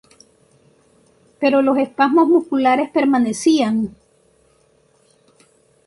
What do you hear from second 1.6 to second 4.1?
los espasmos musculares permanecían.